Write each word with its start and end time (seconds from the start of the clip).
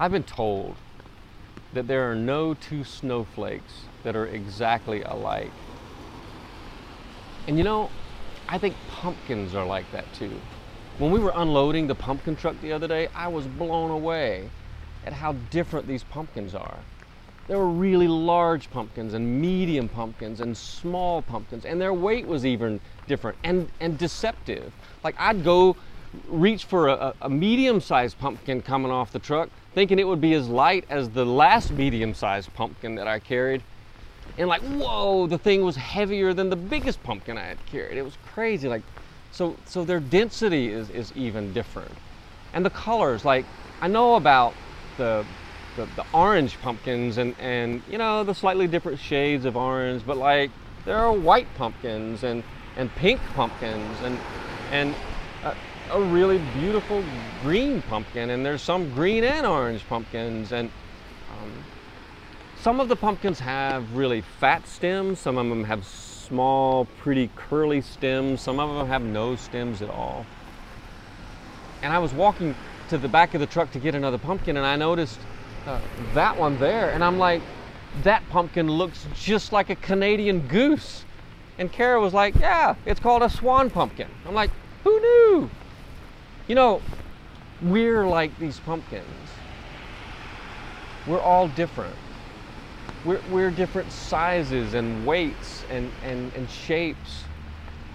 I've 0.00 0.12
been 0.12 0.22
told 0.22 0.76
that 1.74 1.86
there 1.86 2.10
are 2.10 2.14
no 2.14 2.54
two 2.54 2.84
snowflakes 2.84 3.82
that 4.02 4.16
are 4.16 4.24
exactly 4.28 5.02
alike. 5.02 5.52
And 7.46 7.58
you 7.58 7.64
know, 7.64 7.90
I 8.48 8.56
think 8.56 8.74
pumpkins 8.88 9.54
are 9.54 9.66
like 9.66 9.92
that 9.92 10.10
too. 10.14 10.30
When 10.96 11.10
we 11.10 11.18
were 11.18 11.34
unloading 11.36 11.86
the 11.86 11.94
pumpkin 11.94 12.34
truck 12.34 12.58
the 12.62 12.72
other 12.72 12.88
day, 12.88 13.08
I 13.14 13.28
was 13.28 13.46
blown 13.46 13.90
away 13.90 14.48
at 15.04 15.12
how 15.12 15.32
different 15.50 15.86
these 15.86 16.02
pumpkins 16.04 16.54
are. 16.54 16.78
There 17.46 17.58
were 17.58 17.68
really 17.68 18.08
large 18.08 18.70
pumpkins 18.70 19.12
and 19.12 19.38
medium 19.38 19.86
pumpkins 19.86 20.40
and 20.40 20.56
small 20.56 21.20
pumpkins, 21.20 21.66
and 21.66 21.78
their 21.78 21.92
weight 21.92 22.26
was 22.26 22.46
even 22.46 22.80
different 23.06 23.36
and, 23.44 23.68
and 23.80 23.98
deceptive. 23.98 24.72
Like 25.04 25.16
I'd 25.18 25.44
go 25.44 25.76
reach 26.28 26.64
for 26.64 26.88
a, 26.88 27.14
a 27.22 27.30
medium 27.30 27.80
sized 27.80 28.18
pumpkin 28.18 28.62
coming 28.62 28.90
off 28.90 29.12
the 29.12 29.18
truck, 29.18 29.48
thinking 29.74 29.98
it 29.98 30.06
would 30.06 30.20
be 30.20 30.34
as 30.34 30.48
light 30.48 30.84
as 30.90 31.10
the 31.10 31.24
last 31.24 31.70
medium 31.70 32.14
sized 32.14 32.52
pumpkin 32.54 32.94
that 32.96 33.06
I 33.06 33.18
carried. 33.18 33.62
And 34.38 34.48
like, 34.48 34.62
whoa, 34.62 35.26
the 35.26 35.38
thing 35.38 35.64
was 35.64 35.76
heavier 35.76 36.32
than 36.32 36.50
the 36.50 36.56
biggest 36.56 37.02
pumpkin 37.02 37.36
I 37.36 37.44
had 37.44 37.64
carried. 37.66 37.98
It 37.98 38.02
was 38.02 38.16
crazy. 38.32 38.68
Like, 38.68 38.82
so, 39.32 39.56
so 39.66 39.84
their 39.84 40.00
density 40.00 40.68
is, 40.68 40.90
is 40.90 41.12
even 41.16 41.52
different. 41.52 41.92
And 42.52 42.64
the 42.64 42.70
colors, 42.70 43.24
like, 43.24 43.44
I 43.80 43.88
know 43.88 44.16
about 44.16 44.54
the, 44.98 45.24
the, 45.76 45.86
the 45.96 46.04
orange 46.12 46.60
pumpkins 46.60 47.18
and, 47.18 47.34
and, 47.38 47.82
you 47.90 47.98
know, 47.98 48.24
the 48.24 48.34
slightly 48.34 48.66
different 48.66 48.98
shades 48.98 49.44
of 49.44 49.56
orange, 49.56 50.02
but 50.04 50.16
like, 50.16 50.50
there 50.84 50.96
are 50.96 51.12
white 51.12 51.46
pumpkins 51.56 52.24
and, 52.24 52.42
and 52.76 52.90
pink 52.96 53.20
pumpkins 53.34 54.00
and, 54.02 54.18
and 54.72 54.94
uh, 55.44 55.54
a 55.92 56.00
really 56.00 56.38
beautiful 56.58 57.02
green 57.42 57.82
pumpkin, 57.82 58.30
and 58.30 58.44
there's 58.44 58.62
some 58.62 58.92
green 58.94 59.24
and 59.24 59.46
orange 59.46 59.86
pumpkins, 59.88 60.52
and 60.52 60.70
um, 61.32 61.52
some 62.60 62.80
of 62.80 62.88
the 62.88 62.96
pumpkins 62.96 63.40
have 63.40 63.94
really 63.94 64.20
fat 64.20 64.66
stems, 64.66 65.18
some 65.18 65.36
of 65.38 65.48
them 65.48 65.64
have 65.64 65.84
small, 65.84 66.84
pretty 66.98 67.30
curly 67.34 67.80
stems, 67.80 68.40
some 68.40 68.60
of 68.60 68.74
them 68.76 68.86
have 68.86 69.02
no 69.02 69.36
stems 69.36 69.82
at 69.82 69.90
all. 69.90 70.24
And 71.82 71.92
I 71.92 71.98
was 71.98 72.12
walking 72.12 72.54
to 72.88 72.98
the 72.98 73.08
back 73.08 73.34
of 73.34 73.40
the 73.40 73.46
truck 73.46 73.70
to 73.72 73.78
get 73.78 73.94
another 73.94 74.18
pumpkin, 74.18 74.56
and 74.56 74.66
I 74.66 74.76
noticed 74.76 75.18
uh, 75.66 75.80
that 76.14 76.36
one 76.36 76.58
there, 76.58 76.90
and 76.90 77.02
I'm 77.02 77.18
like, 77.18 77.42
that 78.02 78.22
pumpkin 78.30 78.68
looks 78.68 79.06
just 79.14 79.52
like 79.52 79.70
a 79.70 79.76
Canadian 79.76 80.46
goose. 80.46 81.04
And 81.58 81.70
Kara 81.70 82.00
was 82.00 82.14
like, 82.14 82.34
yeah, 82.36 82.74
it's 82.86 83.00
called 83.00 83.22
a 83.22 83.28
swan 83.28 83.68
pumpkin. 83.68 84.08
I'm 84.26 84.34
like, 84.34 84.50
who 84.84 84.98
knew? 84.98 85.50
You 86.50 86.56
know, 86.56 86.82
we're 87.62 88.08
like 88.08 88.36
these 88.40 88.58
pumpkins. 88.58 89.04
We're 91.06 91.20
all 91.20 91.46
different. 91.46 91.94
We're, 93.04 93.20
we're 93.30 93.52
different 93.52 93.92
sizes 93.92 94.74
and 94.74 95.06
weights 95.06 95.62
and, 95.70 95.92
and, 96.02 96.32
and 96.34 96.50
shapes. 96.50 97.22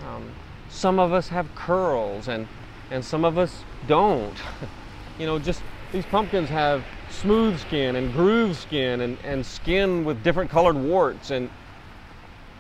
Um, 0.08 0.32
some 0.70 1.00
of 1.00 1.12
us 1.12 1.28
have 1.28 1.54
curls 1.54 2.30
and, 2.30 2.48
and 2.92 3.04
some 3.04 3.26
of 3.26 3.38
us 3.38 3.66
don't. 3.90 4.38
you 5.20 5.26
know, 5.26 5.38
just 5.38 5.62
these 5.92 6.06
pumpkins 6.06 6.48
have 6.48 6.82
smooth 7.12 7.60
skin 7.60 7.98
and 7.98 8.14
groove 8.14 8.56
skin 8.56 9.02
and, 9.02 9.18
and 9.26 9.46
skin 9.46 10.06
with 10.06 10.24
different 10.24 10.50
colored 10.50 10.78
warts 10.78 11.30
and 11.30 11.50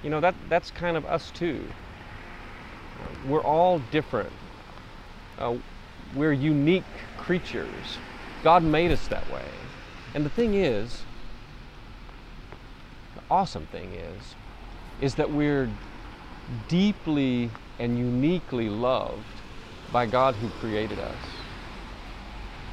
you 0.03 0.09
know 0.09 0.19
that 0.19 0.35
that's 0.49 0.71
kind 0.71 0.97
of 0.97 1.05
us 1.05 1.31
too. 1.31 1.63
we're 3.29 3.39
all 3.43 3.79
different. 3.93 4.33
Uh, 5.39 5.55
we're 6.15 6.33
unique 6.33 6.83
creatures. 7.17 7.97
God 8.43 8.63
made 8.63 8.91
us 8.91 9.07
that 9.07 9.29
way. 9.31 9.45
And 10.13 10.25
the 10.25 10.29
thing 10.29 10.53
is, 10.53 11.03
the 13.15 13.21
awesome 13.29 13.65
thing 13.67 13.93
is, 13.93 14.35
is 15.01 15.15
that 15.15 15.29
we're 15.31 15.69
deeply 16.69 17.49
and 17.79 17.97
uniquely 17.97 18.69
loved 18.69 19.23
by 19.91 20.05
God 20.05 20.35
who 20.35 20.49
created 20.59 20.99
us. 20.99 21.15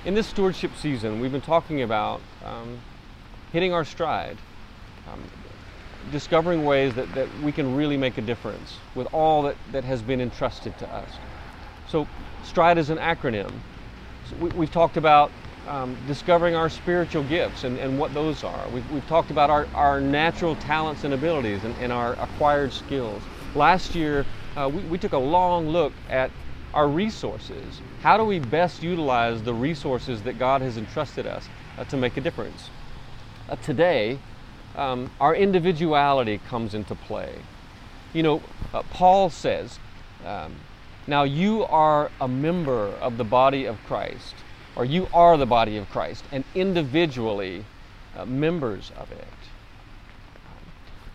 In 0.04 0.14
this 0.14 0.26
stewardship 0.26 0.72
season, 0.76 1.20
we've 1.20 1.32
been 1.32 1.40
talking 1.40 1.82
about 1.82 2.20
um, 2.44 2.78
hitting 3.52 3.72
our 3.72 3.84
stride, 3.84 4.36
um, 5.12 5.20
discovering 6.10 6.64
ways 6.64 6.94
that, 6.94 7.12
that 7.14 7.28
we 7.42 7.52
can 7.52 7.76
really 7.76 7.96
make 7.96 8.18
a 8.18 8.22
difference 8.22 8.76
with 8.94 9.12
all 9.12 9.42
that, 9.42 9.56
that 9.72 9.84
has 9.84 10.02
been 10.02 10.20
entrusted 10.20 10.76
to 10.78 10.88
us. 10.92 11.10
So 11.92 12.08
STRIDE 12.42 12.78
is 12.78 12.88
an 12.88 12.96
acronym. 12.96 13.52
So 14.30 14.36
we, 14.36 14.64
have 14.64 14.72
talked 14.72 14.96
about 14.96 15.30
um, 15.68 15.94
discovering 16.06 16.54
our 16.54 16.70
spiritual 16.70 17.22
gifts 17.22 17.64
and, 17.64 17.76
and 17.76 17.98
what 17.98 18.14
those 18.14 18.42
are. 18.42 18.66
We've, 18.70 18.90
we've 18.90 19.06
talked 19.08 19.30
about 19.30 19.50
our, 19.50 19.68
our 19.74 20.00
natural 20.00 20.56
talents 20.56 21.04
and 21.04 21.12
abilities 21.12 21.64
and, 21.64 21.76
and 21.82 21.92
our 21.92 22.14
acquired 22.14 22.72
skills. 22.72 23.22
Last 23.54 23.94
year, 23.94 24.24
uh, 24.56 24.70
we, 24.72 24.80
we 24.84 24.96
took 24.96 25.12
a 25.12 25.18
long 25.18 25.68
look 25.68 25.92
at 26.08 26.30
our 26.72 26.88
resources. 26.88 27.82
How 28.00 28.16
do 28.16 28.24
we 28.24 28.38
best 28.38 28.82
utilize 28.82 29.42
the 29.42 29.52
resources 29.52 30.22
that 30.22 30.38
God 30.38 30.62
has 30.62 30.78
entrusted 30.78 31.26
us 31.26 31.46
uh, 31.76 31.84
to 31.84 31.98
make 31.98 32.16
a 32.16 32.22
difference? 32.22 32.70
Uh, 33.50 33.56
today, 33.56 34.18
um, 34.76 35.10
our 35.20 35.34
individuality 35.34 36.40
comes 36.48 36.72
into 36.72 36.94
play. 36.94 37.34
You 38.14 38.22
know, 38.22 38.42
uh, 38.72 38.82
Paul 38.84 39.28
says, 39.28 39.78
um, 40.24 40.54
now 41.06 41.24
you 41.24 41.64
are 41.64 42.10
a 42.20 42.28
member 42.28 42.88
of 43.00 43.16
the 43.16 43.24
body 43.24 43.64
of 43.64 43.78
Christ, 43.86 44.34
or 44.76 44.84
you 44.84 45.08
are 45.12 45.36
the 45.36 45.46
body 45.46 45.76
of 45.76 45.90
Christ, 45.90 46.24
and 46.30 46.44
individually 46.54 47.64
uh, 48.16 48.24
members 48.24 48.92
of 48.96 49.10
it. 49.10 49.26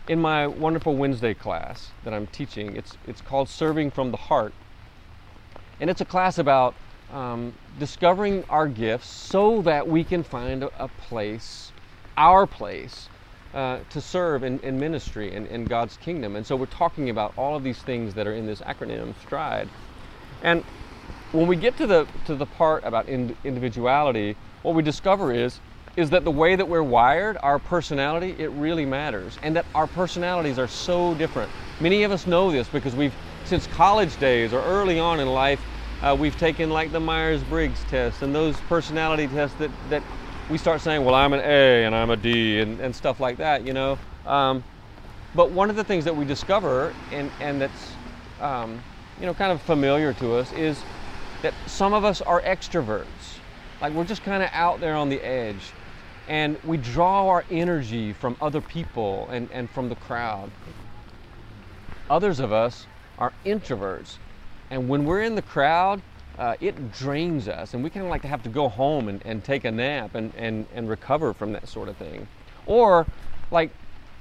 In 0.07 0.19
my 0.21 0.47
wonderful 0.47 0.95
Wednesday 0.95 1.33
class 1.33 1.91
that 2.03 2.13
I'm 2.13 2.27
teaching, 2.27 2.75
it's, 2.75 2.97
it's 3.07 3.21
called 3.21 3.49
Serving 3.49 3.91
from 3.91 4.11
the 4.11 4.17
Heart. 4.17 4.53
And 5.79 5.89
it's 5.89 6.01
a 6.01 6.05
class 6.05 6.37
about 6.37 6.75
um, 7.11 7.53
discovering 7.79 8.43
our 8.49 8.67
gifts 8.67 9.07
so 9.07 9.61
that 9.61 9.87
we 9.87 10.03
can 10.03 10.23
find 10.23 10.63
a, 10.63 10.83
a 10.83 10.87
place, 10.87 11.71
our 12.17 12.47
place, 12.47 13.09
uh, 13.53 13.79
to 13.89 14.01
serve 14.01 14.43
in, 14.43 14.59
in 14.59 14.79
ministry 14.79 15.33
and 15.33 15.47
in, 15.47 15.67
God's 15.67 15.97
kingdom. 15.97 16.35
And 16.35 16.45
so 16.45 16.55
we're 16.55 16.65
talking 16.65 17.09
about 17.09 17.33
all 17.37 17.55
of 17.55 17.63
these 17.63 17.81
things 17.83 18.13
that 18.15 18.27
are 18.27 18.33
in 18.33 18.45
this 18.45 18.61
acronym 18.61 19.15
STRIDE. 19.17 19.71
And 20.41 20.63
when 21.31 21.47
we 21.47 21.55
get 21.55 21.77
to 21.77 21.87
the 21.87 22.07
to 22.25 22.35
the 22.35 22.45
part 22.45 22.83
about 22.85 23.07
in, 23.09 23.35
individuality, 23.43 24.35
what 24.61 24.75
we 24.75 24.83
discover 24.83 25.33
is 25.33 25.61
is 25.95 26.11
that 26.11 26.23
the 26.23 26.31
way 26.31 26.55
that 26.55 26.67
we're 26.67 26.83
wired, 26.83 27.37
our 27.41 27.57
personality, 27.57 28.35
it 28.37 28.51
really 28.51 28.85
matters, 28.85 29.39
and 29.41 29.55
that 29.55 29.65
our 29.73 29.87
personalities 29.87 30.59
are 30.59 30.67
so 30.67 31.15
different. 31.15 31.51
Many 31.79 32.03
of 32.03 32.11
us 32.11 32.27
know 32.27 32.51
this 32.51 32.69
because 32.69 32.95
we've 32.95 33.15
since 33.43 33.65
college 33.67 34.17
days 34.17 34.53
or 34.53 34.61
early 34.63 34.99
on 34.99 35.19
in 35.19 35.27
life, 35.27 35.65
uh, 36.03 36.15
we've 36.17 36.37
taken 36.37 36.69
like 36.69 36.91
the 36.91 36.99
Myers-Briggs 36.99 37.83
test 37.85 38.21
and 38.21 38.35
those 38.35 38.61
personality 38.61 39.27
tests 39.27 39.57
that 39.57 39.71
that 39.89 40.03
we 40.49 40.57
start 40.57 40.81
saying, 40.81 41.03
well, 41.03 41.15
I'm 41.15 41.33
an 41.33 41.41
A 41.41 41.83
and 41.83 41.93
I'm 41.93 42.09
a 42.09 42.15
D 42.15 42.59
and, 42.59 42.79
and 42.79 42.95
stuff 42.95 43.19
like 43.19 43.37
that, 43.37 43.65
you 43.65 43.73
know. 43.73 43.97
Um, 44.25 44.63
but 45.35 45.51
one 45.51 45.69
of 45.69 45.75
the 45.75 45.83
things 45.83 46.05
that 46.05 46.15
we 46.15 46.25
discover, 46.25 46.93
and, 47.11 47.29
and 47.39 47.61
that's, 47.61 47.91
um, 48.41 48.81
you 49.19 49.25
know, 49.25 49.33
kind 49.33 49.51
of 49.51 49.61
familiar 49.61 50.13
to 50.13 50.35
us, 50.35 50.51
is 50.53 50.81
that 51.41 51.53
some 51.65 51.93
of 51.93 52.05
us 52.05 52.21
are 52.21 52.41
extroverts. 52.41 53.05
Like 53.81 53.93
we're 53.93 54.05
just 54.05 54.23
kind 54.23 54.41
of 54.41 54.49
out 54.53 54.79
there 54.79 54.95
on 54.95 55.09
the 55.09 55.21
edge. 55.21 55.71
And 56.27 56.57
we 56.65 56.77
draw 56.77 57.27
our 57.27 57.45
energy 57.49 58.11
from 58.11 58.35
other 58.41 58.59
people 58.59 59.29
and, 59.31 59.49
and 59.51 59.69
from 59.69 59.87
the 59.87 59.95
crowd. 59.95 60.51
Others 62.09 62.39
of 62.39 62.51
us 62.51 62.85
are 63.17 63.33
introverts. 63.45 64.17
And 64.69 64.89
when 64.89 65.05
we're 65.05 65.21
in 65.21 65.35
the 65.35 65.41
crowd, 65.41 66.01
uh, 66.37 66.55
it 66.59 66.91
drains 66.93 67.47
us 67.47 67.73
and 67.73 67.83
we 67.83 67.89
kind 67.89 68.05
of 68.05 68.09
like 68.09 68.21
to 68.21 68.27
have 68.27 68.43
to 68.43 68.49
go 68.49 68.69
home 68.69 69.07
and, 69.09 69.21
and 69.25 69.43
take 69.43 69.65
a 69.65 69.71
nap 69.71 70.15
and, 70.15 70.33
and, 70.38 70.65
and 70.73 70.89
recover 70.89 71.33
from 71.33 71.51
that 71.53 71.67
sort 71.67 71.89
of 71.89 71.97
thing. 71.97 72.27
Or 72.65 73.07
like 73.51 73.71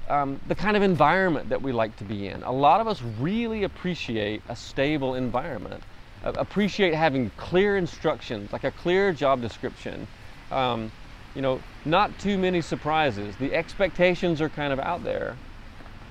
um, 0.08 0.41
the 0.49 0.55
kind 0.55 0.76
of 0.76 0.82
environment 0.82 1.49
that 1.50 1.61
we 1.61 1.73
like 1.73 1.96
to 1.96 2.05
be 2.05 2.29
in. 2.29 2.43
A 2.43 2.52
lot 2.52 2.81
of 2.81 2.87
us 2.87 3.02
really 3.20 3.64
appreciate 3.64 4.43
a 4.49 4.56
stable 4.56 5.14
environment, 5.14 5.82
uh, 6.25 6.32
appreciate 6.37 6.94
having 6.94 7.31
clear 7.37 7.76
instructions, 7.76 8.52
like 8.52 8.64
a 8.64 8.70
clear 8.70 9.12
job 9.12 9.43
description. 9.43 10.06
Um, 10.50 10.93
you 11.35 11.43
know, 11.43 11.61
not 11.85 12.19
too 12.19 12.38
many 12.38 12.62
surprises. 12.62 13.35
The 13.37 13.52
expectations 13.52 14.41
are 14.41 14.49
kind 14.49 14.73
of 14.73 14.79
out 14.79 15.05
there. 15.05 15.37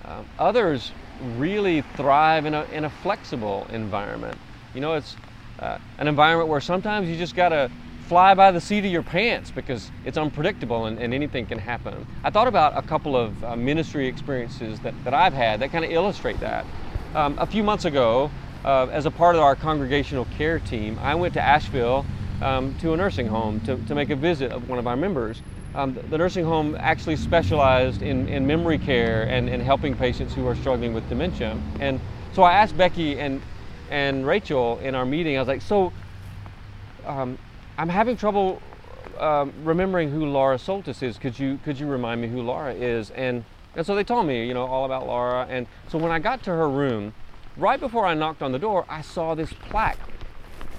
Um, 0.03 0.25
others 0.38 0.91
really 1.38 1.81
thrive 1.95 2.45
in 2.45 2.53
a, 2.53 2.63
in 2.65 2.85
a 2.85 2.89
flexible 2.89 3.65
environment. 3.71 4.38
You 4.75 4.81
know, 4.81 4.94
it's 4.94 5.15
uh, 5.60 5.78
an 5.98 6.07
environment 6.07 6.50
where 6.50 6.62
sometimes 6.62 7.07
you 7.07 7.16
just 7.16 7.36
got 7.36 7.50
to 7.50 7.69
fly 8.07 8.34
by 8.36 8.52
the 8.52 8.62
seat 8.62 8.86
of 8.86 8.92
your 8.92 9.04
pants 9.04 9.50
because 9.52 9.92
it's 10.06 10.18
unpredictable 10.18 10.86
and, 10.86 11.00
and 11.00 11.13
anything 11.13 11.46
can 11.46 11.57
happen. 11.57 12.06
I 12.24 12.30
thought 12.30 12.48
about 12.48 12.78
a 12.78 12.81
couple 12.81 13.18
of 13.18 13.44
uh, 13.44 13.56
ministry 13.56 14.07
experiences 14.07 14.80
that, 14.81 14.94
that 15.04 15.13
I've 15.13 15.34
had 15.34 15.60
that 15.62 15.72
kind 15.72 15.84
of 15.84 15.92
illustrate 15.92 16.40
that. 16.40 16.66
Um, 17.16 17.36
a 17.40 17.46
few 17.46 17.63
months 17.63 17.86
ago, 17.86 18.30
uh, 18.63 18.88
as 18.92 19.06
a 19.06 19.12
part 19.12 19.36
of 19.36 19.42
our 19.42 19.56
congregational 19.56 20.25
care 20.38 20.60
team, 20.60 21.00
I 21.02 21.16
went 21.16 21.34
to 21.36 21.42
Asheville 21.42 22.06
um, 22.42 22.75
to 22.80 22.94
a 22.94 22.98
nursing 22.98 23.28
home 23.28 23.60
to, 23.62 23.78
to 23.88 23.96
make 23.96 24.10
a 24.10 24.16
visit 24.16 24.52
of 24.52 24.69
one 24.69 24.78
of 24.78 24.86
our 24.86 24.98
members. 24.98 25.42
Um, 25.74 25.98
the 26.10 26.18
nursing 26.18 26.46
home 26.46 26.78
actually 26.80 27.16
specialized 27.16 28.02
in, 28.02 28.28
in 28.28 28.46
memory 28.46 28.78
care 28.78 29.28
and, 29.28 29.50
and 29.50 29.62
helping 29.62 29.96
patients 29.96 30.34
who 30.34 30.48
are 30.48 30.56
struggling 30.56 30.94
with 30.94 31.07
dementia. 31.10 31.57
And 31.80 32.00
so 32.34 32.44
I 32.44 32.54
asked 32.54 32.78
Becky 32.78 33.19
and, 33.19 33.42
and 33.89 34.25
Rachel 34.25 34.79
in 34.79 34.95
our 34.95 35.05
meeting, 35.05 35.37
I 35.37 35.39
was 35.39 35.47
like, 35.47 35.61
so 35.61 35.91
um, 37.05 37.37
I'm 37.77 37.89
having 37.89 38.17
trouble 38.17 38.61
um, 39.19 39.53
remembering 39.63 40.11
who 40.11 40.25
Laura 40.25 40.57
Soltis 40.57 41.03
is. 41.03 41.17
Could 41.17 41.37
you, 41.37 41.59
could 41.63 41.79
you 41.79 41.87
remind 41.87 42.21
me 42.21 42.27
who 42.27 42.41
Laura 42.41 42.73
is? 42.73 43.11
And, 43.11 43.43
and 43.75 43.85
so 43.85 43.95
they 43.95 44.03
told 44.03 44.25
me, 44.25 44.45
you 44.47 44.53
know, 44.53 44.65
all 44.65 44.85
about 44.85 45.05
Laura. 45.05 45.45
And 45.49 45.67
so 45.89 45.97
when 45.97 46.11
I 46.11 46.19
got 46.19 46.43
to 46.43 46.51
her 46.51 46.69
room, 46.69 47.13
right 47.57 47.79
before 47.79 48.05
I 48.05 48.13
knocked 48.13 48.41
on 48.41 48.51
the 48.51 48.59
door, 48.59 48.85
I 48.89 49.01
saw 49.01 49.35
this 49.35 49.53
plaque 49.53 49.99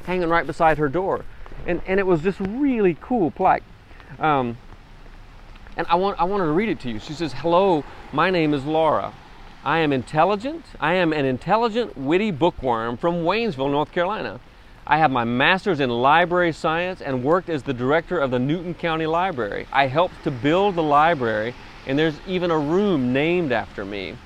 hanging 0.04 0.28
right 0.28 0.46
beside 0.46 0.78
her 0.78 0.88
door. 0.88 1.24
And, 1.66 1.80
and 1.86 1.98
it 1.98 2.06
was 2.06 2.22
this 2.22 2.40
really 2.40 2.96
cool 3.00 3.30
plaque. 3.30 3.62
Um, 4.18 4.58
and 5.76 5.86
I, 5.88 5.96
want, 5.96 6.18
I 6.20 6.24
wanted 6.24 6.44
to 6.44 6.52
read 6.52 6.68
it 6.68 6.80
to 6.80 6.90
you. 6.90 6.98
She 6.98 7.12
says, 7.12 7.32
Hello, 7.32 7.84
my 8.12 8.30
name 8.30 8.54
is 8.54 8.64
Laura. 8.64 9.12
I 9.66 9.80
am 9.80 9.92
intelligent. 9.92 10.64
I 10.78 10.94
am 10.94 11.12
an 11.12 11.24
intelligent, 11.24 11.98
witty 11.98 12.30
bookworm 12.30 12.96
from 12.96 13.24
Waynesville, 13.24 13.68
North 13.68 13.90
Carolina. 13.90 14.38
I 14.86 14.98
have 14.98 15.10
my 15.10 15.24
master's 15.24 15.80
in 15.80 15.90
library 15.90 16.52
science 16.52 17.00
and 17.00 17.24
worked 17.24 17.48
as 17.48 17.64
the 17.64 17.74
director 17.74 18.16
of 18.16 18.30
the 18.30 18.38
Newton 18.38 18.74
County 18.74 19.06
Library. 19.06 19.66
I 19.72 19.88
helped 19.88 20.22
to 20.22 20.30
build 20.30 20.76
the 20.76 20.84
library, 20.84 21.52
and 21.84 21.98
there's 21.98 22.14
even 22.28 22.52
a 22.52 22.58
room 22.58 23.12
named 23.12 23.50
after 23.50 23.84
me. 23.84 24.16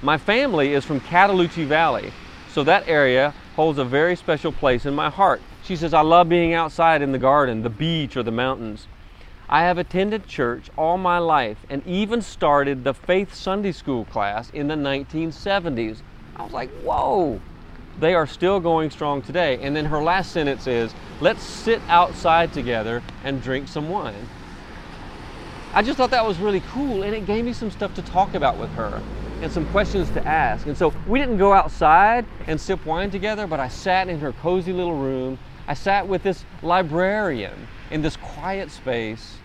My 0.00 0.16
family 0.16 0.72
is 0.72 0.86
from 0.86 1.00
Cataloochee 1.00 1.66
Valley, 1.66 2.10
so 2.50 2.64
that 2.64 2.88
area 2.88 3.34
holds 3.54 3.78
a 3.78 3.84
very 3.84 4.16
special 4.16 4.50
place 4.50 4.86
in 4.86 4.94
my 4.94 5.10
heart. 5.10 5.42
She 5.62 5.76
says, 5.76 5.92
I 5.92 6.00
love 6.00 6.30
being 6.30 6.54
outside 6.54 7.02
in 7.02 7.12
the 7.12 7.18
garden, 7.18 7.62
the 7.62 7.68
beach, 7.68 8.16
or 8.16 8.22
the 8.22 8.32
mountains. 8.32 8.86
I 9.48 9.62
have 9.62 9.78
attended 9.78 10.26
church 10.26 10.70
all 10.76 10.98
my 10.98 11.18
life 11.18 11.58
and 11.70 11.86
even 11.86 12.20
started 12.20 12.82
the 12.82 12.92
Faith 12.92 13.32
Sunday 13.32 13.70
School 13.70 14.04
class 14.04 14.50
in 14.50 14.66
the 14.66 14.74
1970s. 14.74 16.02
I 16.34 16.42
was 16.42 16.52
like, 16.52 16.70
whoa, 16.82 17.40
they 18.00 18.14
are 18.14 18.26
still 18.26 18.58
going 18.58 18.90
strong 18.90 19.22
today. 19.22 19.58
And 19.62 19.76
then 19.76 19.84
her 19.84 20.02
last 20.02 20.32
sentence 20.32 20.66
is, 20.66 20.92
let's 21.20 21.44
sit 21.44 21.80
outside 21.88 22.52
together 22.52 23.04
and 23.22 23.40
drink 23.40 23.68
some 23.68 23.88
wine. 23.88 24.28
I 25.72 25.82
just 25.82 25.96
thought 25.96 26.10
that 26.10 26.26
was 26.26 26.38
really 26.38 26.60
cool 26.72 27.04
and 27.04 27.14
it 27.14 27.24
gave 27.24 27.44
me 27.44 27.52
some 27.52 27.70
stuff 27.70 27.94
to 27.94 28.02
talk 28.02 28.34
about 28.34 28.58
with 28.58 28.70
her 28.70 29.00
and 29.42 29.52
some 29.52 29.66
questions 29.66 30.10
to 30.10 30.26
ask. 30.26 30.66
And 30.66 30.76
so 30.76 30.92
we 31.06 31.20
didn't 31.20 31.36
go 31.36 31.52
outside 31.52 32.26
and 32.48 32.60
sip 32.60 32.84
wine 32.84 33.12
together, 33.12 33.46
but 33.46 33.60
I 33.60 33.68
sat 33.68 34.08
in 34.08 34.18
her 34.18 34.32
cozy 34.32 34.72
little 34.72 34.96
room. 34.96 35.38
I 35.68 35.74
sat 35.74 36.06
with 36.06 36.22
this 36.22 36.44
librarian 36.62 37.66
in 37.90 38.02
this 38.02 38.16
quiet 38.16 38.70
space, 38.70 39.36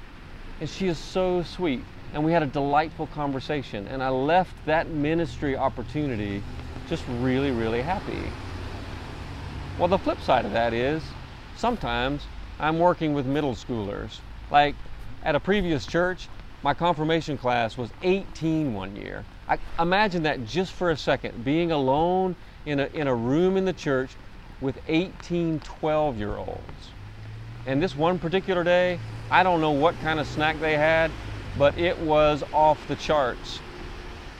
and 0.59 0.69
she 0.69 0.88
is 0.88 1.00
so 1.00 1.41
sweet. 1.41 1.81
And 2.13 2.23
we 2.23 2.31
had 2.31 2.44
a 2.44 2.47
delightful 2.47 3.07
conversation, 3.07 3.88
and 3.88 4.03
I 4.03 4.09
left 4.09 4.53
that 4.65 4.89
ministry 4.89 5.56
opportunity 5.56 6.44
just 6.89 7.03
really, 7.21 7.51
really 7.51 7.81
happy. 7.81 8.19
Well, 9.79 9.88
the 9.88 9.97
flip 9.97 10.21
side 10.21 10.45
of 10.45 10.51
that 10.51 10.73
is 10.73 11.01
sometimes 11.57 12.21
I'm 12.59 12.77
working 12.77 13.13
with 13.13 13.25
middle 13.25 13.56
schoolers. 13.56 14.19
Like 14.51 14.75
at 15.24 15.33
a 15.33 15.39
previous 15.39 15.88
church, 15.88 16.27
my 16.62 16.74
confirmation 16.75 17.38
class 17.38 17.77
was 17.77 17.89
18 18.03 18.74
one 18.75 18.95
year. 18.95 19.24
I 19.47 19.57
imagine 19.79 20.24
that 20.24 20.45
just 20.45 20.74
for 20.74 20.91
a 20.91 20.97
second, 20.97 21.44
being 21.44 21.71
alone 21.71 22.35
in 22.65 22.79
a, 22.79 22.85
in 22.94 23.07
a 23.07 23.15
room 23.15 23.57
in 23.57 23.65
the 23.65 23.74
church 23.74 24.12
with 24.62 24.80
18 24.88 25.60
12 25.60 26.18
year 26.18 26.38
olds. 26.38 26.92
And 27.66 27.81
this 27.81 27.96
one 27.96 28.19
particular 28.19 28.63
day, 28.63 29.00
I 29.30 29.44
don't 29.44 29.62
know 29.62 29.72
what 29.72 30.00
kind 30.00 30.19
of 30.19 30.28
snack 30.28 30.60
they 30.60 30.78
had, 30.78 31.12
but 31.58 31.78
it 31.78 31.98
was 32.00 32.44
off 32.54 32.88
the 32.88 32.96
charts. 32.96 33.60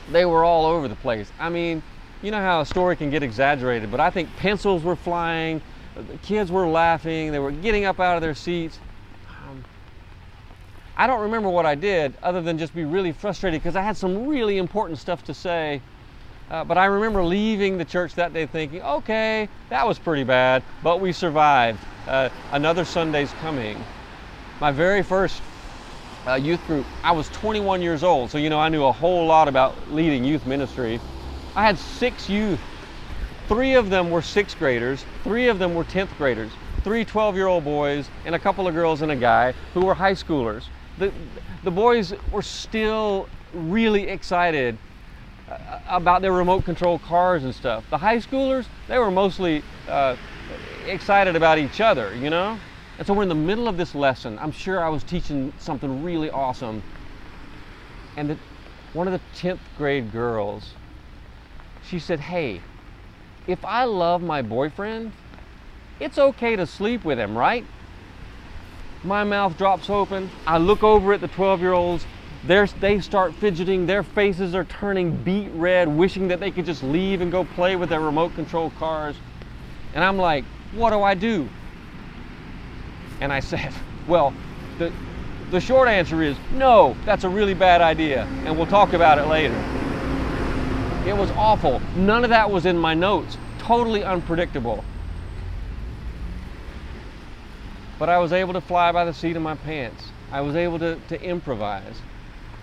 They 0.10 0.26
were 0.26 0.44
all 0.44 0.66
over 0.66 0.88
the 0.88 0.96
place. 0.96 1.32
I 1.40 1.50
mean, 1.50 1.84
you 2.22 2.32
know 2.32 2.42
how 2.42 2.62
a 2.62 2.66
story 2.66 2.96
can 2.96 3.10
get 3.10 3.24
exaggerated, 3.24 3.90
but 3.92 4.00
I 4.00 4.10
think 4.10 4.36
pencils 4.38 4.84
were 4.84 4.96
flying, 4.96 5.62
the 5.96 6.18
kids 6.18 6.52
were 6.52 6.68
laughing, 6.68 7.32
they 7.32 7.40
were 7.40 7.52
getting 7.52 7.86
up 7.86 8.00
out 8.00 8.16
of 8.16 8.22
their 8.22 8.36
seats. 8.36 8.80
Um, 9.28 9.64
I 10.98 11.08
don't 11.08 11.22
remember 11.22 11.50
what 11.50 11.66
I 11.66 11.76
did 11.76 12.16
other 12.22 12.42
than 12.42 12.58
just 12.58 12.76
be 12.76 12.86
really 12.86 13.12
frustrated 13.12 13.62
because 13.62 13.76
I 13.76 13.82
had 13.82 13.98
some 13.98 14.28
really 14.28 14.58
important 14.58 15.00
stuff 15.00 15.24
to 15.26 15.34
say. 15.34 15.82
Uh, 16.52 16.66
but 16.66 16.78
I 16.78 16.84
remember 16.84 17.24
leaving 17.24 17.78
the 17.78 17.86
church 17.86 18.16
that 18.16 18.34
day 18.34 18.46
thinking, 18.46 18.82
okay, 18.82 19.48
that 19.70 19.88
was 19.88 19.98
pretty 19.98 20.26
bad, 20.26 20.64
but 20.84 21.00
we 21.00 21.14
survived 21.14 21.80
uh, 22.10 22.28
another 22.52 22.84
Sunday's 22.84 23.32
coming. 23.40 23.78
My 24.60 24.70
very 24.70 25.02
first 25.02 25.42
uh, 26.28 26.34
youth 26.34 26.60
group, 26.68 26.86
I 27.06 27.14
was 27.14 27.30
21 27.30 27.82
years 27.82 28.04
old, 28.04 28.30
so 28.30 28.38
you 28.38 28.50
know 28.50 28.60
I 28.60 28.68
knew 28.68 28.84
a 28.84 28.92
whole 28.92 29.26
lot 29.26 29.48
about 29.48 29.94
leading 29.94 30.26
youth 30.26 30.46
ministry. 30.46 31.00
I 31.56 31.66
had 31.66 31.78
six 31.78 32.28
youth. 32.28 32.60
Three 33.48 33.76
of 33.76 33.90
them 33.90 34.12
were 34.12 34.22
sixth 34.22 34.60
graders, 34.60 35.06
three 35.24 35.48
of 35.48 35.58
them 35.58 35.74
were 35.74 35.86
10th 35.86 36.18
graders, 36.18 36.52
three 36.84 37.06
12 37.06 37.38
year 37.38 37.48
old 37.48 37.64
boys, 37.64 38.10
and 38.26 38.36
a 38.36 38.40
couple 38.40 38.68
of 38.68 38.74
girls 38.74 39.02
and 39.02 39.12
a 39.14 39.16
guy 39.16 39.54
who 39.74 39.86
were 39.86 39.94
high 39.94 40.16
schoolers. 40.16 40.68
The, 40.98 41.14
the 41.64 41.72
boys 41.72 42.14
were 42.30 42.42
still 42.42 43.30
really 43.54 44.10
excited 44.10 44.78
about 45.88 46.22
their 46.22 46.32
remote 46.32 46.66
control 46.66 47.00
cars 47.00 47.44
and 47.44 47.54
stuff. 47.54 47.84
The 47.90 47.98
high 47.98 48.18
schoolers, 48.18 48.66
they 48.88 48.98
were 48.98 49.12
mostly 49.12 49.64
uh, 49.88 50.16
excited 50.88 51.36
about 51.36 51.58
each 51.58 51.82
other, 51.82 52.16
you 52.16 52.30
know? 52.30 52.60
And 52.98 53.08
so 53.08 53.14
we're 53.14 53.24
in 53.24 53.30
the 53.30 53.36
middle 53.36 53.68
of 53.68 53.78
this 53.78 53.96
lesson. 53.96 54.38
I'm 54.40 54.52
sure 54.52 54.84
I 54.84 54.90
was 54.90 55.04
teaching 55.04 55.52
something 55.60 56.04
really 56.04 56.30
awesome. 56.30 56.84
And 58.18 58.32
the, 58.32 58.38
one 58.94 59.08
of 59.08 59.14
the 59.14 59.22
10th 59.40 59.60
grade 59.78 60.12
girls, 60.12 60.74
she 61.88 62.00
said, 62.00 62.20
Hey, 62.20 62.62
if 63.48 63.64
I 63.66 63.86
love 63.86 64.22
my 64.22 64.42
boyfriend, 64.42 65.12
it's 66.00 66.18
okay 66.18 66.56
to 66.56 66.66
sleep 66.66 67.04
with 67.04 67.18
him, 67.18 67.38
right? 67.38 67.66
My 69.04 69.24
mouth 69.24 69.58
drops 69.58 69.90
open. 69.90 70.30
I 70.46 70.58
look 70.58 70.84
over 70.84 71.14
at 71.14 71.22
the 71.22 71.28
12 71.28 71.62
year 71.62 71.74
olds. 71.74 72.06
They 72.46 73.00
start 73.00 73.36
fidgeting. 73.36 73.86
Their 73.86 74.04
faces 74.04 74.56
are 74.56 74.66
turning 74.66 75.16
beet 75.24 75.50
red, 75.54 75.88
wishing 75.88 76.28
that 76.30 76.40
they 76.40 76.52
could 76.52 76.66
just 76.66 76.84
leave 76.84 77.22
and 77.22 77.32
go 77.32 77.44
play 77.44 77.76
with 77.76 77.90
their 77.90 78.00
remote 78.00 78.34
control 78.36 78.72
cars. 78.80 79.16
And 79.94 80.04
I'm 80.04 80.18
like, 80.18 80.44
what 80.74 80.92
do 80.92 81.02
I 81.02 81.14
do? 81.14 81.48
And 83.20 83.32
I 83.32 83.40
said, 83.40 83.74
well, 84.08 84.34
the, 84.80 84.92
the 85.52 85.60
short 85.60 85.88
answer 85.88 86.24
is 86.24 86.36
no, 86.54 86.96
that's 87.06 87.24
a 87.24 87.30
really 87.30 87.54
bad 87.54 87.82
idea, 87.82 88.24
and 88.46 88.58
we'll 88.58 88.68
talk 88.68 88.94
about 88.94 89.20
it 89.20 89.28
later. 89.28 89.56
It 91.06 91.18
was 91.18 91.30
awful. 91.32 91.82
None 91.96 92.24
of 92.24 92.30
that 92.30 92.50
was 92.50 92.66
in 92.66 92.78
my 92.78 92.94
notes. 92.94 93.38
Totally 93.60 94.04
unpredictable. 94.04 94.84
But 97.98 98.10
I 98.10 98.18
was 98.20 98.34
able 98.34 98.54
to 98.54 98.62
fly 98.62 98.92
by 98.92 99.06
the 99.06 99.14
seat 99.14 99.36
of 99.36 99.42
my 99.42 99.56
pants. 99.56 100.04
I 100.32 100.42
was 100.42 100.56
able 100.56 100.80
to, 100.80 101.00
to 101.10 101.22
improvise. 101.22 101.96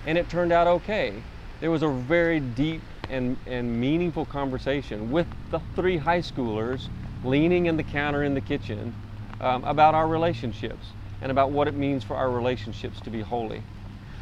And 0.06 0.16
it 0.16 0.28
turned 0.28 0.52
out 0.52 0.66
okay. 0.66 1.22
There 1.60 1.70
was 1.70 1.82
a 1.82 1.88
very 1.88 2.40
deep 2.40 2.82
and, 3.10 3.36
and 3.46 3.80
meaningful 3.80 4.26
conversation 4.26 5.10
with 5.10 5.26
the 5.50 5.60
three 5.74 5.96
high 5.96 6.20
schoolers 6.20 6.88
leaning 7.24 7.66
in 7.66 7.76
the 7.76 7.82
counter 7.82 8.22
in 8.22 8.34
the 8.34 8.40
kitchen 8.40 8.94
um, 9.40 9.64
about 9.64 9.94
our 9.94 10.06
relationships 10.06 10.92
and 11.20 11.30
about 11.32 11.50
what 11.50 11.68
it 11.68 11.74
means 11.74 12.04
for 12.04 12.16
our 12.16 12.30
relationships 12.30 13.00
to 13.00 13.10
be 13.10 13.20
holy. 13.20 13.62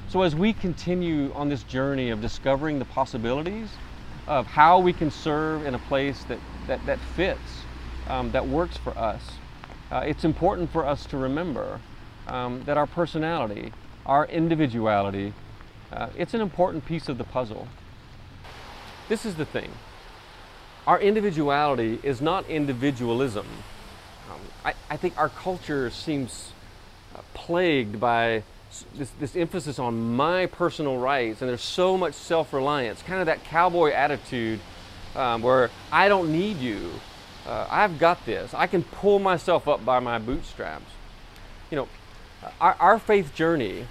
So, 0.08 0.22
as 0.22 0.34
we 0.34 0.52
continue 0.52 1.32
on 1.34 1.48
this 1.48 1.62
journey 1.64 2.10
of 2.10 2.20
discovering 2.20 2.78
the 2.78 2.84
possibilities 2.84 3.70
of 4.28 4.46
how 4.46 4.78
we 4.78 4.92
can 4.92 5.10
serve 5.10 5.66
in 5.66 5.74
a 5.74 5.78
place 5.78 6.24
that, 6.24 6.38
that, 6.68 6.84
that 6.86 7.00
fits, 7.00 7.64
um, 8.06 8.30
that 8.32 8.46
works 8.46 8.76
for 8.76 8.96
us, 8.96 9.38
uh, 9.90 10.02
it's 10.06 10.24
important 10.24 10.70
for 10.70 10.86
us 10.86 11.06
to 11.06 11.16
remember 11.16 11.80
um, 12.28 12.62
that 12.64 12.76
our 12.76 12.86
personality, 12.86 13.72
our 14.06 14.26
individuality, 14.26 15.32
uh, 15.92 16.08
it's 16.16 16.34
an 16.34 16.40
important 16.40 16.84
piece 16.84 17.08
of 17.08 17.18
the 17.18 17.24
puzzle. 17.24 17.68
This 19.08 19.24
is 19.24 19.36
the 19.36 19.44
thing 19.44 19.70
our 20.86 21.00
individuality 21.00 21.98
is 22.02 22.20
not 22.20 22.48
individualism. 22.48 23.46
Um, 24.30 24.40
I, 24.64 24.74
I, 24.88 24.96
think 24.96 25.18
our 25.18 25.28
culture 25.28 25.90
seems 25.90 26.52
uh, 27.14 27.22
plagued 27.34 27.98
by 27.98 28.44
this, 28.94 29.10
this, 29.18 29.36
emphasis 29.36 29.78
on 29.78 30.14
my 30.14 30.46
personal 30.46 30.98
rights, 30.98 31.40
and 31.40 31.48
there's 31.48 31.62
so 31.62 31.96
much 31.96 32.14
self 32.14 32.52
reliance, 32.52 33.02
kind 33.02 33.20
of 33.20 33.26
that 33.26 33.42
cowboy 33.44 33.92
attitude 33.92 34.60
um, 35.16 35.42
where 35.42 35.70
I 35.90 36.08
don't 36.08 36.30
need 36.30 36.58
you. 36.58 36.90
Uh, 37.46 37.66
I've 37.70 37.98
got 37.98 38.24
this. 38.26 38.54
I 38.54 38.66
can 38.66 38.82
pull 38.82 39.18
myself 39.18 39.68
up 39.68 39.84
by 39.84 40.00
my 40.00 40.18
bootstraps. 40.18 40.90
You 41.70 41.76
know, 41.76 41.88
our, 42.60 42.76
our 42.78 42.98
faith 42.98 43.34
journey, 43.34 43.86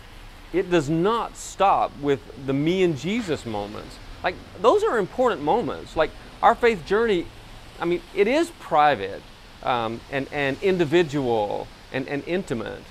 it 0.58 0.72
does 0.72 0.90
not 0.90 1.36
stop 1.36 1.92
with 2.00 2.20
the 2.46 2.54
me 2.54 2.84
and 2.84 2.98
Jesus 2.98 3.46
moments. 3.46 3.98
Like, 4.24 4.36
those 4.62 4.84
are 4.84 4.98
important 4.98 5.42
moments. 5.42 5.96
Like, 5.96 6.12
our 6.42 6.56
faith 6.56 6.86
journey, 6.86 7.28
I 7.80 7.86
mean, 7.86 8.02
it 8.16 8.28
is 8.28 8.52
private 8.60 9.22
um, 9.64 10.00
and, 10.12 10.28
and 10.32 10.62
individual 10.62 11.68
and, 11.92 12.08
and 12.08 12.24
intimate. 12.28 12.84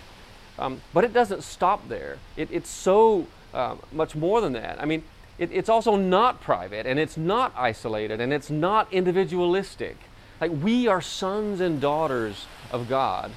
Um, 0.58 0.80
but 0.92 1.04
it 1.04 1.12
doesn't 1.12 1.42
stop 1.42 1.88
there. 1.88 2.18
It, 2.36 2.48
it's 2.52 2.70
so 2.70 3.26
uh, 3.52 3.76
much 3.92 4.14
more 4.14 4.40
than 4.40 4.52
that. 4.52 4.80
I 4.80 4.84
mean, 4.84 5.02
it, 5.38 5.50
it's 5.52 5.68
also 5.68 5.96
not 5.96 6.40
private 6.40 6.86
and 6.86 6.98
it's 6.98 7.16
not 7.16 7.52
isolated 7.56 8.20
and 8.20 8.32
it's 8.32 8.50
not 8.50 8.92
individualistic. 8.92 9.96
Like 10.40 10.52
we 10.62 10.86
are 10.86 11.00
sons 11.00 11.60
and 11.60 11.80
daughters 11.80 12.46
of 12.70 12.88
God. 12.88 13.32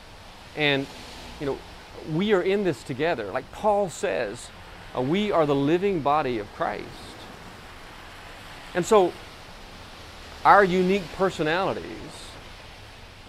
And, 0.56 0.86
you 1.40 1.46
know, 1.46 1.58
we 2.12 2.34
are 2.34 2.42
in 2.42 2.64
this 2.64 2.84
together. 2.84 3.26
Like 3.32 3.52
Paul 3.52 3.90
says, 3.90 4.50
uh, 4.96 5.02
we 5.02 5.32
are 5.32 5.46
the 5.46 5.56
living 5.56 6.02
body 6.02 6.40
of 6.40 6.52
Christ. 6.54 6.86
And 8.74 8.86
so, 8.86 9.14
our 10.46 10.64
unique 10.64 11.04
personalities, 11.16 11.84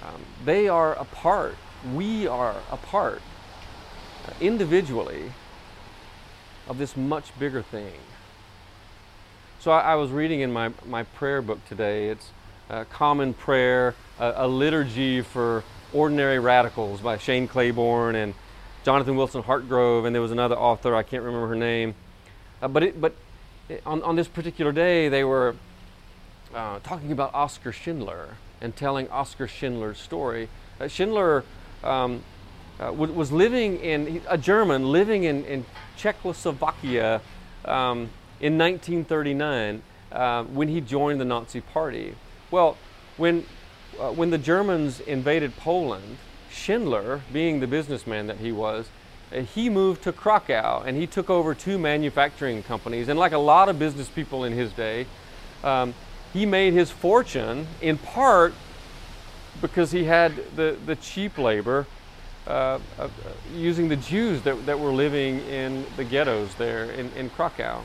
um, 0.03 0.23
they 0.45 0.69
are 0.69 0.95
a 0.95 1.05
part, 1.05 1.57
we 1.95 2.27
are 2.27 2.57
a 2.71 2.77
part 2.77 3.23
uh, 4.27 4.33
individually 4.41 5.33
of 6.69 6.79
this 6.79 6.97
much 6.97 7.37
bigger 7.39 7.63
thing. 7.63 7.95
So 9.61 9.73
I, 9.73 9.93
I, 9.93 9.95
was 9.97 10.11
reading 10.11 10.41
in 10.41 10.53
my, 10.53 10.71
my 10.87 11.03
prayer 11.03 11.43
book 11.43 11.65
today. 11.67 12.11
It's 12.11 12.31
a 12.69 12.85
common 12.85 13.35
prayer, 13.35 13.95
a, 14.21 14.35
a 14.37 14.49
liturgy 14.49 15.23
for 15.23 15.65
ordinary 15.93 16.39
radicals 16.39 17.01
by 17.01 17.19
Shane 17.19 17.49
Claiborne 17.49 18.15
and 18.15 18.35
Jonathan 18.89 19.17
Wilson 19.17 19.43
Hartgrove, 19.43 20.07
and 20.07 20.15
there 20.15 20.23
was 20.23 20.33
another 20.33 20.57
author, 20.57 20.95
I 20.95 21.03
can't 21.03 21.23
remember 21.23 21.47
her 21.49 21.55
name. 21.55 21.95
Uh, 22.63 22.69
but 22.69 22.83
it, 22.83 22.99
but 22.99 23.15
on, 23.85 24.03
on 24.03 24.17
this 24.17 24.29
particular 24.29 24.73
day, 24.73 25.11
they 25.11 25.25
were 25.25 25.57
uh, 26.55 26.79
talking 26.79 27.13
about 27.13 27.35
Oskar 27.35 27.71
Schindler 27.71 28.39
and 28.63 28.75
telling 28.75 29.07
Oskar 29.11 29.47
Schindler's 29.47 29.99
story. 29.99 30.49
Uh, 30.81 30.89
Schindler 30.89 31.45
um, 31.85 32.23
uh, 32.81 32.91
was, 32.91 33.11
was, 33.11 33.31
living 33.31 33.79
in, 33.81 34.23
a 34.27 34.39
German 34.39 34.91
living 34.91 35.25
in, 35.25 35.45
in 35.45 35.67
Czechoslovakia 35.99 37.21
um, 37.67 38.09
in 38.41 38.57
1939 38.57 39.83
uh, 40.13 40.45
when 40.45 40.69
he 40.69 40.81
joined 40.81 41.21
the 41.21 41.27
Nazi 41.27 41.61
Party. 41.61 42.15
Well, 42.51 42.79
when, 43.19 43.45
uh, 44.01 44.13
when 44.13 44.31
the 44.31 44.39
Germans 44.39 45.01
invaded 45.01 45.59
Poland, 45.59 46.17
Schindler, 46.59 47.23
being 47.33 47.61
the 47.61 47.67
businessman 47.67 48.27
that 48.27 48.39
he 48.39 48.53
was, 48.53 48.89
uh, 49.33 49.41
he 49.41 49.71
moved 49.71 50.03
to 50.03 50.13
Krakow 50.13 50.83
and 50.85 50.97
he 50.97 51.07
took 51.07 51.31
over 51.31 51.55
two 51.55 51.79
manufacturing 51.79 52.63
companies. 52.63 53.09
And 53.09 53.19
like 53.19 53.33
a 53.33 53.39
lot 53.39 53.69
of 53.69 53.79
business 53.79 54.09
people 54.09 54.45
in 54.45 54.53
his 54.53 54.73
day, 54.73 55.07
um, 55.63 55.95
he 56.33 56.45
made 56.45 56.73
his 56.73 56.91
fortune 56.91 57.67
in 57.81 57.99
part 57.99 58.53
because 59.61 59.93
he 59.93 60.05
had 60.05 60.33
the, 60.57 60.77
the 60.85 60.97
cheap 60.97 61.39
labor 61.39 61.87
uh, 62.47 62.79
uh, 62.99 63.09
using 63.55 63.89
the 63.89 63.97
Jews 63.97 64.43
that, 64.43 64.67
that 64.67 64.79
were 64.79 64.93
living 64.93 65.41
in 65.41 65.85
the 65.97 66.05
ghettos 66.05 66.55
there 66.57 66.85
in, 66.85 67.11
in 67.13 67.31
Krakow. 67.31 67.83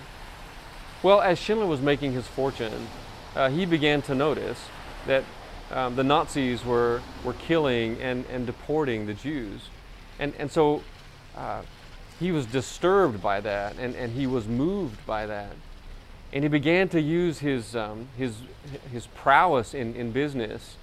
Well, 1.01 1.21
as 1.21 1.37
Schindler 1.37 1.67
was 1.67 1.81
making 1.81 2.13
his 2.13 2.27
fortune, 2.27 2.87
uh, 3.35 3.49
he 3.49 3.65
began 3.65 4.01
to 4.03 4.15
notice 4.15 4.59
that 5.05 5.23
um, 5.71 5.95
the 5.95 6.03
Nazis 6.03 6.63
were, 6.63 7.01
were 7.23 7.33
killing 7.33 7.99
and, 8.01 8.25
and 8.27 8.45
deporting 8.45 9.05
the 9.05 9.13
Jews. 9.13 9.69
And, 10.19 10.33
and 10.37 10.51
so 10.51 10.83
uh, 11.35 11.61
he 12.19 12.31
was 12.31 12.45
disturbed 12.45 13.21
by 13.21 13.41
that 13.41 13.77
and, 13.77 13.95
and 13.95 14.13
he 14.13 14.27
was 14.27 14.47
moved 14.47 15.05
by 15.05 15.25
that. 15.25 15.55
And 16.31 16.43
he 16.43 16.47
began 16.47 16.89
to 16.89 17.01
use 17.01 17.39
his, 17.39 17.75
um, 17.75 18.07
his, 18.17 18.37
his 18.91 19.07
prowess 19.07 19.73
in, 19.73 19.95
in 19.95 20.11
business 20.11 20.77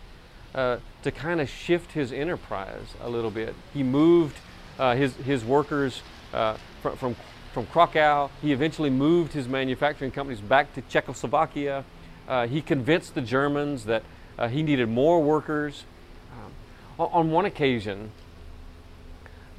uh, 0.55 0.79
to 1.03 1.11
kind 1.11 1.41
of 1.41 1.49
shift 1.49 1.93
his 1.93 2.13
enterprise 2.13 2.95
a 3.01 3.09
little 3.09 3.31
bit. 3.31 3.55
He 3.75 3.83
moved 3.83 4.37
uh, 4.79 4.95
his, 4.95 5.15
his 5.17 5.45
workers 5.45 6.03
uh, 6.33 6.57
from, 6.83 6.97
from, 6.97 7.17
from 7.53 7.67
Krakow. 7.67 8.31
He 8.41 8.53
eventually 8.53 8.91
moved 8.91 9.33
his 9.33 9.49
manufacturing 9.49 10.11
companies 10.11 10.41
back 10.41 10.73
to 10.75 10.83
Czechoslovakia. 10.83 11.85
Uh, 12.29 12.47
he 12.47 12.63
convinced 12.63 13.15
the 13.15 13.21
Germans 13.21 13.85
that 13.87 14.05
uh, 14.39 14.49
he 14.49 14.63
needed 14.63 14.89
more 14.89 15.23
workers. 15.23 15.85
Um, 16.33 17.09
on 17.13 17.31
one 17.31 17.45
occasion, 17.45 18.11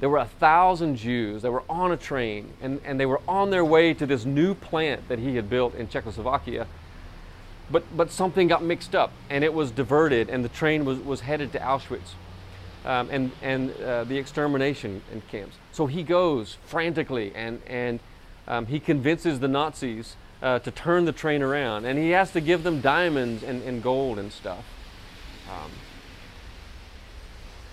there 0.00 0.08
were 0.08 0.18
a 0.18 0.26
thousand 0.26 0.96
Jews 0.96 1.42
that 1.42 1.52
were 1.52 1.62
on 1.68 1.92
a 1.92 1.96
train 1.96 2.52
and, 2.60 2.80
and 2.84 2.98
they 2.98 3.06
were 3.06 3.20
on 3.28 3.50
their 3.50 3.64
way 3.64 3.94
to 3.94 4.04
this 4.04 4.24
new 4.24 4.52
plant 4.54 5.08
that 5.08 5.20
he 5.20 5.36
had 5.36 5.48
built 5.48 5.76
in 5.76 5.88
Czechoslovakia 5.88 6.66
but, 7.70 7.84
but 7.96 8.10
something 8.10 8.48
got 8.48 8.62
mixed 8.62 8.94
up 8.94 9.12
and 9.30 9.44
it 9.44 9.54
was 9.54 9.70
diverted 9.70 10.28
and 10.28 10.44
the 10.44 10.48
train 10.48 10.84
was, 10.84 10.98
was 10.98 11.20
headed 11.20 11.52
to 11.52 11.58
Auschwitz 11.58 12.14
um, 12.84 13.08
and, 13.10 13.30
and 13.42 13.70
uh, 13.80 14.04
the 14.04 14.18
extermination 14.18 15.02
camps. 15.30 15.56
So 15.72 15.86
he 15.86 16.02
goes 16.02 16.58
frantically 16.66 17.32
and, 17.34 17.62
and 17.66 18.00
um, 18.46 18.66
he 18.66 18.80
convinces 18.80 19.40
the 19.40 19.48
Nazis 19.48 20.16
uh, 20.42 20.58
to 20.58 20.70
turn 20.70 21.04
the 21.04 21.12
train 21.12 21.40
around 21.40 21.84
and 21.84 21.98
he 21.98 22.10
has 22.10 22.32
to 22.32 22.40
give 22.40 22.64
them 22.64 22.80
diamonds 22.80 23.42
and, 23.42 23.62
and 23.62 23.82
gold 23.82 24.18
and 24.18 24.32
stuff. 24.32 24.64
Um, 25.48 25.70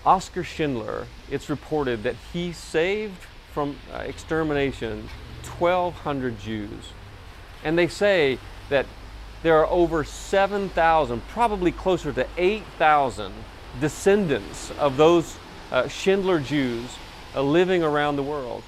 Oskar 0.06 0.44
Schindler, 0.44 1.06
it's 1.30 1.50
reported 1.50 2.04
that 2.04 2.14
he 2.32 2.52
saved 2.52 3.26
from 3.52 3.76
uh, 3.92 3.98
extermination 3.98 5.08
1,200 5.58 6.38
Jews. 6.40 6.92
And 7.64 7.76
they 7.76 7.88
say 7.88 8.38
that 8.70 8.86
there 9.42 9.58
are 9.58 9.66
over 9.66 10.04
7,000, 10.04 11.22
probably 11.28 11.72
closer 11.72 12.12
to 12.12 12.26
8,000 12.36 13.32
descendants 13.80 14.70
of 14.72 14.96
those 14.96 15.36
uh, 15.70 15.88
Schindler 15.88 16.40
Jews 16.40 16.96
uh, 17.34 17.42
living 17.42 17.82
around 17.82 18.16
the 18.16 18.22
world. 18.22 18.62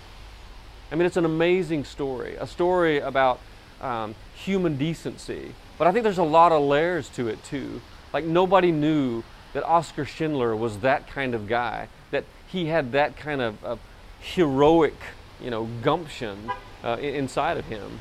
I 0.90 0.94
mean, 0.94 1.06
it's 1.06 1.16
an 1.16 1.24
amazing 1.24 1.84
story, 1.84 2.36
a 2.36 2.46
story 2.46 3.00
about 3.00 3.40
um, 3.82 4.14
human 4.34 4.76
decency. 4.76 5.54
But 5.78 5.86
I 5.88 5.92
think 5.92 6.04
there's 6.04 6.18
a 6.18 6.22
lot 6.22 6.52
of 6.52 6.62
layers 6.62 7.08
to 7.10 7.28
it 7.28 7.42
too. 7.44 7.80
Like 8.12 8.24
nobody 8.24 8.70
knew 8.70 9.22
that 9.52 9.64
Oskar 9.64 10.04
Schindler 10.04 10.56
was 10.56 10.78
that 10.78 11.08
kind 11.08 11.34
of 11.34 11.46
guy, 11.46 11.88
that 12.10 12.24
he 12.46 12.66
had 12.66 12.92
that 12.92 13.16
kind 13.16 13.40
of, 13.40 13.62
of 13.64 13.80
heroic, 14.20 14.96
you 15.42 15.50
know, 15.50 15.68
gumption 15.82 16.50
uh, 16.84 16.96
inside 17.00 17.58
of 17.58 17.66
him. 17.66 18.00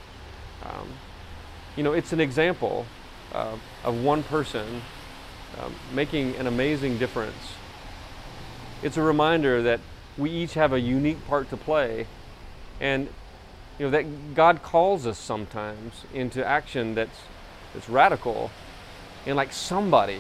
Um, 0.64 0.90
you 1.76 1.84
know, 1.84 1.94
it's 1.94 2.14
an 2.14 2.20
example 2.20 2.86
uh, 3.34 3.56
of 3.84 4.04
one 4.04 4.24
person 4.24 4.82
um, 5.60 5.74
making 5.94 6.36
an 6.36 6.48
amazing 6.48 6.98
difference. 6.98 7.54
It's 8.84 8.98
a 8.98 9.02
reminder 9.02 9.62
that 9.64 9.80
we 10.18 10.30
each 10.30 10.54
have 10.56 10.74
a 10.74 10.80
unique 10.80 11.26
part 11.28 11.50
to 11.50 11.58
play, 11.58 12.08
and 12.80 13.10
you 13.80 13.86
know 13.86 13.92
that 13.92 14.36
God 14.36 14.62
calls 14.64 15.08
us 15.08 15.18
sometimes 15.18 16.06
into 16.14 16.46
action 16.46 16.96
that's 16.96 17.20
that's 17.74 17.90
radical, 17.90 18.52
and 19.26 19.36
like 19.36 19.54
somebody, 19.54 20.20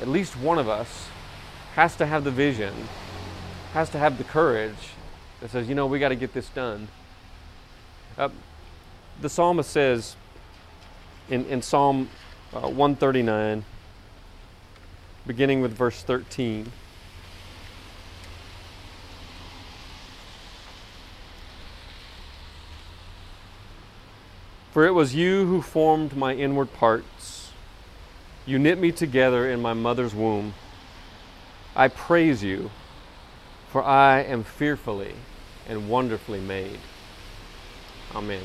at 0.00 0.08
least 0.08 0.36
one 0.36 0.58
of 0.58 0.68
us, 0.68 1.08
has 1.74 1.96
to 1.96 2.06
have 2.06 2.24
the 2.24 2.30
vision, 2.30 2.74
has 3.72 3.88
to 3.90 3.98
have 3.98 4.18
the 4.18 4.24
courage 4.24 4.94
that 5.40 5.50
says, 5.50 5.68
you 5.68 5.74
know, 5.74 5.86
we 5.86 5.98
got 5.98 6.08
to 6.08 6.16
get 6.16 6.32
this 6.32 6.48
done. 6.48 6.88
Uh, 8.16 8.28
the 9.20 9.28
psalmist 9.28 9.70
says, 9.70 10.16
in, 11.28 11.44
in 11.46 11.62
Psalm 11.62 12.08
uh, 12.54 12.60
139, 12.60 13.64
beginning 15.26 15.60
with 15.60 15.72
verse 15.72 16.02
13. 16.02 16.70
For 24.76 24.84
it 24.84 24.92
was 24.92 25.14
you 25.14 25.46
who 25.46 25.62
formed 25.62 26.18
my 26.18 26.34
inward 26.34 26.70
parts. 26.74 27.50
You 28.44 28.58
knit 28.58 28.78
me 28.78 28.92
together 28.92 29.50
in 29.50 29.62
my 29.62 29.72
mother's 29.72 30.14
womb. 30.14 30.52
I 31.74 31.88
praise 31.88 32.44
you, 32.44 32.70
for 33.70 33.82
I 33.82 34.20
am 34.20 34.44
fearfully 34.44 35.14
and 35.66 35.88
wonderfully 35.88 36.42
made. 36.42 36.80
Amen. 38.14 38.42